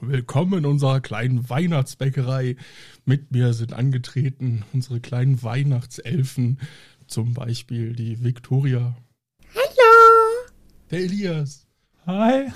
[0.00, 2.56] willkommen in unserer kleinen Weihnachtsbäckerei.
[3.04, 6.58] Mit mir sind angetreten unsere kleinen Weihnachtselfen,
[7.06, 8.96] zum Beispiel die Victoria.
[9.54, 10.50] Hallo.
[10.90, 11.66] Der Elias.
[12.06, 12.50] Hi.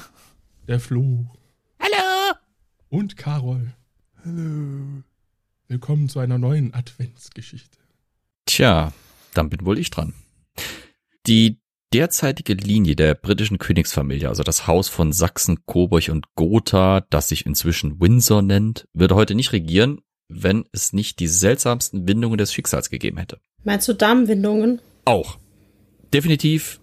[0.67, 1.27] Der Flo.
[1.79, 2.35] Hallo.
[2.89, 3.75] Und Carol.
[4.25, 5.03] Hallo.
[5.69, 7.79] Willkommen zu einer neuen Adventsgeschichte.
[8.47, 8.95] Tja,
[9.35, 10.15] dann bin wohl ich dran.
[11.27, 11.59] Die
[11.93, 17.47] derzeitige Linie der britischen Königsfamilie, also das Haus von Sachsen, Coburg und Gotha, das sich
[17.47, 22.91] inzwischen Windsor nennt, würde heute nicht regieren, wenn es nicht die seltsamsten Windungen des Schicksals
[22.91, 23.41] gegeben hätte.
[23.65, 24.81] Meinst du Darmwindungen?
[25.05, 25.39] Auch.
[26.13, 26.81] Definitiv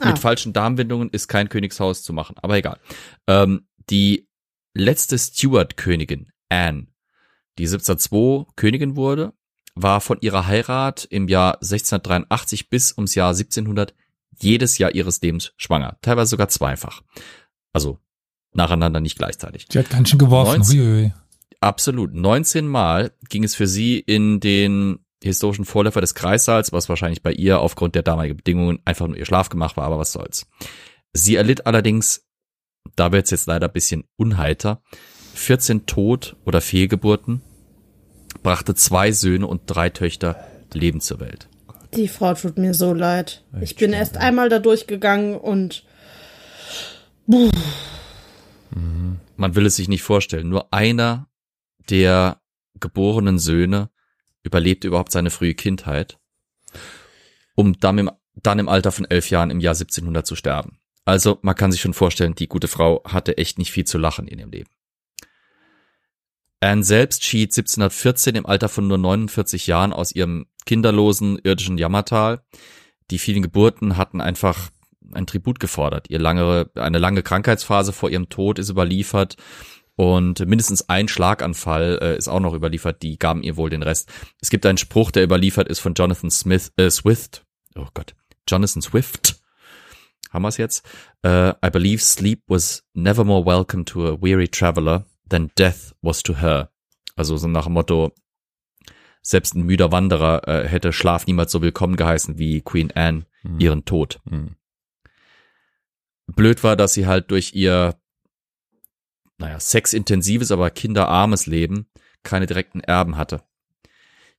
[0.00, 0.08] Ah.
[0.08, 2.80] mit falschen Darmwindungen ist kein Königshaus zu machen, aber egal.
[3.28, 4.26] Ähm, die
[4.74, 6.88] letzte Stuart-Königin, Anne,
[7.58, 9.32] die 1702 Königin wurde,
[9.76, 13.94] war von ihrer Heirat im Jahr 1683 bis ums Jahr 1700
[14.38, 17.02] jedes Jahr ihres Lebens schwanger, teilweise sogar zweifach.
[17.72, 17.98] Also
[18.52, 19.66] nacheinander, nicht gleichzeitig.
[19.66, 20.60] Die hat ganz schön geworfen.
[20.60, 21.12] 19 Huiui.
[21.60, 22.14] Absolut.
[22.14, 27.32] 19 Mal ging es für sie in den historischen Vorläufer des Kreissaals, was wahrscheinlich bei
[27.32, 30.46] ihr aufgrund der damaligen Bedingungen einfach nur ihr Schlafgemach war, aber was soll's.
[31.12, 32.26] Sie erlitt allerdings,
[32.96, 34.82] da wird's jetzt leider ein bisschen unheiter,
[35.34, 37.40] 14 Tod- oder Fehlgeburten,
[38.42, 40.36] brachte zwei Söhne und drei Töchter
[40.72, 41.48] Leben zur Welt.
[41.96, 43.44] Die Frau tut mir so leid.
[43.54, 44.00] Echt ich bin schade.
[44.00, 45.84] erst einmal da durchgegangen und
[49.36, 50.48] Man will es sich nicht vorstellen.
[50.48, 51.28] Nur einer
[51.90, 52.40] der
[52.80, 53.90] geborenen Söhne
[54.42, 56.18] überlebte überhaupt seine frühe Kindheit,
[57.54, 60.78] um dann im, dann im Alter von elf Jahren im Jahr 1700 zu sterben.
[61.04, 64.26] Also man kann sich schon vorstellen, die gute Frau hatte echt nicht viel zu lachen
[64.26, 64.70] in ihrem Leben.
[66.64, 72.42] Anne selbst schied 1714 im Alter von nur 49 Jahren aus ihrem kinderlosen irdischen Jammertal.
[73.10, 74.70] Die vielen Geburten hatten einfach
[75.12, 76.08] ein Tribut gefordert.
[76.08, 79.36] Ihr lange, eine lange Krankheitsphase vor ihrem Tod ist überliefert
[79.96, 83.02] und mindestens ein Schlaganfall äh, ist auch noch überliefert.
[83.02, 84.10] Die gaben ihr wohl den Rest.
[84.40, 87.44] Es gibt einen Spruch, der überliefert ist von Jonathan Smith, äh, Swift.
[87.76, 88.14] Oh Gott,
[88.48, 89.36] Jonathan Swift.
[90.30, 90.84] Haben wir es jetzt?
[91.22, 96.22] Äh, I believe sleep was never more welcome to a weary traveler than death was
[96.22, 96.70] to her.
[97.16, 98.12] Also so nach dem Motto,
[99.22, 103.60] selbst ein müder Wanderer äh, hätte Schlaf niemals so willkommen geheißen wie Queen Anne Hm.
[103.60, 104.20] ihren Tod.
[104.28, 104.56] Hm.
[106.26, 107.96] Blöd war, dass sie halt durch ihr,
[109.38, 111.86] naja, sexintensives, aber kinderarmes Leben
[112.22, 113.42] keine direkten Erben hatte.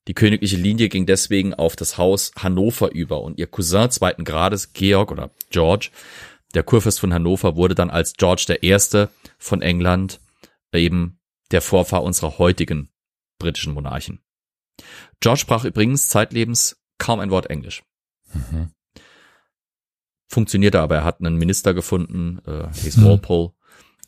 [0.07, 4.73] Die königliche Linie ging deswegen auf das Haus Hannover über und ihr Cousin zweiten Grades,
[4.73, 5.89] Georg oder George,
[6.53, 10.19] der Kurfürst von Hannover, wurde dann als George der Erste von England
[10.77, 11.19] eben
[11.51, 12.89] der Vorfahr unserer heutigen
[13.39, 14.19] britischen Monarchen.
[15.19, 17.83] George sprach übrigens zeitlebens kaum ein Wort Englisch.
[18.33, 18.71] Mhm.
[20.27, 23.05] Funktionierte aber, er hat einen Minister gefunden, äh, hieß Hm.
[23.05, 23.51] Walpole,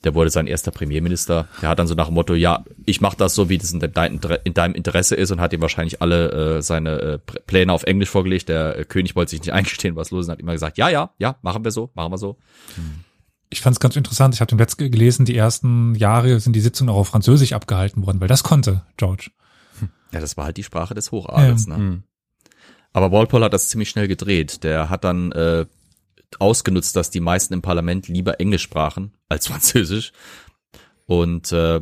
[0.04, 1.48] der wurde sein erster Premierminister.
[1.62, 3.80] Der hat dann so nach dem Motto, ja, ich mache das so, wie das in,
[3.80, 7.84] dein, in deinem Interesse ist und hat ihm wahrscheinlich alle äh, seine äh, Pläne auf
[7.84, 8.50] Englisch vorgelegt.
[8.50, 10.90] Der äh, König wollte sich nicht eingestehen, was los ist und hat immer gesagt, ja,
[10.90, 12.38] ja, ja, machen wir so, machen wir so.
[13.50, 14.34] Ich fand es ganz interessant.
[14.34, 18.06] Ich habe im letzten gelesen, die ersten Jahre sind die Sitzungen auch auf Französisch abgehalten
[18.06, 19.32] worden, weil das konnte George.
[20.12, 21.66] Ja, das war halt die Sprache des Hochadels.
[21.68, 21.78] Ja.
[21.78, 21.84] Ne?
[21.84, 22.04] Hm.
[22.94, 24.64] Aber Walpole hat das ziemlich schnell gedreht.
[24.64, 25.66] Der hat dann äh,
[26.40, 30.12] ausgenutzt, dass die meisten im Parlament lieber Englisch sprachen als Französisch.
[31.06, 31.80] Und äh,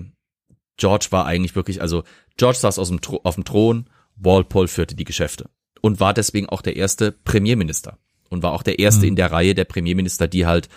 [0.78, 2.04] George war eigentlich wirklich, also
[2.38, 5.50] George saß aus dem auf dem Thron, Walpole führte die Geschäfte
[5.81, 7.98] und war deswegen auch der erste Premierminister
[8.30, 9.09] und war auch der erste Mhm.
[9.09, 10.70] in der Reihe der Premierminister, die halt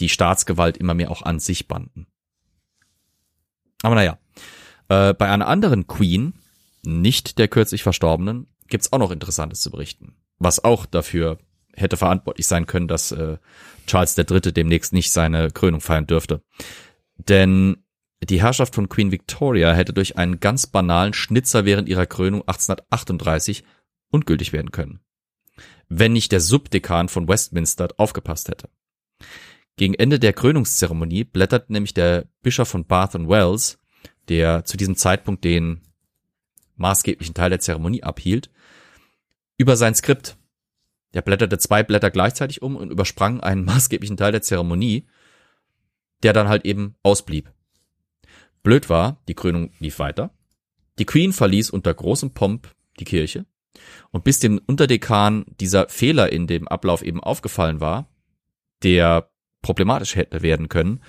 [0.00, 2.06] die Staatsgewalt immer mehr auch an sich banden.
[3.82, 4.18] Aber naja,
[4.88, 6.34] äh, bei einer anderen Queen,
[6.84, 10.14] nicht der kürzlich Verstorbenen, gibt's auch noch Interessantes zu berichten.
[10.38, 11.38] Was auch dafür
[11.74, 13.38] hätte verantwortlich sein können, dass äh,
[13.86, 14.52] Charles III.
[14.52, 16.42] demnächst nicht seine Krönung feiern dürfte.
[17.16, 17.84] Denn
[18.22, 23.64] die Herrschaft von Queen Victoria hätte durch einen ganz banalen Schnitzer während ihrer Krönung 1838
[24.10, 25.00] ungültig werden können.
[25.88, 28.68] Wenn nicht der Subdekan von Westminster aufgepasst hätte.
[29.82, 33.80] Gegen Ende der Krönungszeremonie blättert nämlich der Bischof von Bath and Wells,
[34.28, 35.80] der zu diesem Zeitpunkt den
[36.76, 38.48] maßgeblichen Teil der Zeremonie abhielt,
[39.56, 40.36] über sein Skript.
[41.14, 45.08] Der blätterte zwei Blätter gleichzeitig um und übersprang einen maßgeblichen Teil der Zeremonie,
[46.22, 47.50] der dann halt eben ausblieb.
[48.62, 50.32] Blöd war, die Krönung lief weiter.
[51.00, 53.46] Die Queen verließ unter großem Pomp die Kirche.
[54.12, 58.08] Und bis dem Unterdekan dieser Fehler in dem Ablauf eben aufgefallen war,
[58.84, 59.31] der
[59.62, 61.00] problematisch hätte werden können,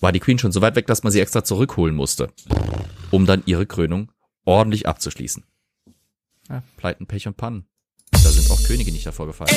[0.00, 2.30] war die Queen schon so weit weg, dass man sie extra zurückholen musste,
[3.10, 4.12] um dann ihre Krönung
[4.44, 5.44] ordentlich abzuschließen.
[6.48, 7.66] Ja, Pleiten, Pech und Pannen.
[8.10, 9.50] Da sind auch Könige nicht davor gefallen.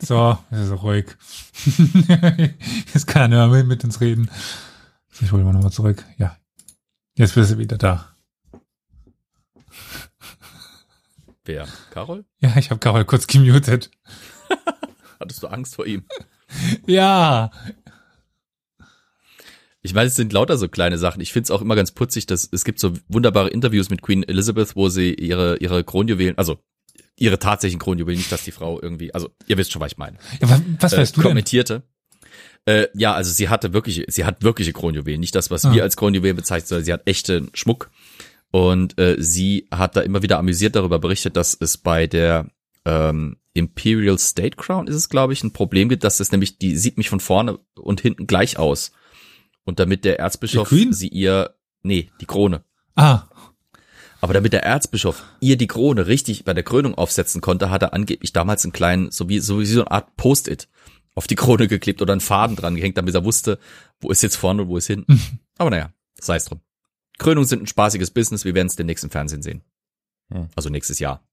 [0.00, 1.06] So, ist so ruhig.
[2.94, 4.30] Jetzt kann er mehr mit uns reden.
[5.20, 6.04] Ich hole mal nochmal zurück.
[6.18, 6.36] Ja.
[7.14, 8.14] Jetzt bist du wieder da.
[11.44, 11.66] Wer?
[11.90, 12.24] Carol?
[12.38, 13.90] Ja, ich habe Carol kurz gemutet.
[15.20, 16.04] Hattest du Angst vor ihm?
[16.86, 17.50] Ja.
[19.82, 21.20] Ich meine, es sind lauter so kleine Sachen.
[21.20, 24.22] Ich finde es auch immer ganz putzig, dass es gibt so wunderbare Interviews mit Queen
[24.22, 26.58] Elizabeth, wo sie ihre, ihre Kronjuwelen, also
[27.16, 30.18] ihre tatsächlichen Kronjuwelen, nicht, dass die Frau irgendwie, also ihr wisst schon, was ich meine.
[30.40, 31.28] ja was, was weißt äh, du denn?
[31.30, 31.82] kommentierte.
[32.64, 35.72] Äh, ja, also sie hatte wirklich, sie hat wirkliche Kronjuwelen, nicht das, was Ah.
[35.72, 37.90] wir als Kronjuwelen bezeichnen, sondern sie hat echten Schmuck.
[38.50, 42.46] Und äh, sie hat da immer wieder amüsiert darüber berichtet, dass es bei der
[42.84, 46.76] ähm, Imperial State Crown ist es, glaube ich, ein Problem gibt, dass es nämlich, die
[46.76, 48.92] sieht mich von vorne und hinten gleich aus.
[49.64, 52.64] Und damit der Erzbischof sie ihr, nee, die Krone.
[52.94, 53.24] Ah,
[54.20, 57.92] Aber damit der Erzbischof ihr die Krone richtig bei der Krönung aufsetzen konnte, hat er
[57.92, 60.68] angeblich damals einen kleinen, so wie, so wie so eine Art Post-it
[61.14, 63.58] auf die Krone geklebt oder einen Faden dran gehängt, damit er wusste,
[64.00, 65.20] wo ist jetzt vorne und wo ist hinten.
[65.58, 66.60] Aber naja, sei es drum.
[67.18, 69.62] Krönungen sind ein spaßiges Business, wir werden es demnächst im Fernsehen sehen.
[70.32, 70.48] Hm.
[70.54, 71.27] Also nächstes Jahr.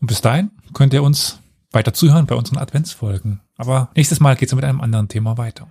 [0.00, 1.40] Und bis dahin könnt ihr uns
[1.70, 3.40] weiter zuhören bei unseren Adventsfolgen.
[3.56, 5.68] Aber nächstes Mal geht's mit einem anderen Thema weiter.